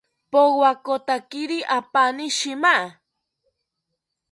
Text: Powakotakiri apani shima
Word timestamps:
Powakotakiri 0.31 1.57
apani 1.77 2.25
shima 2.37 2.75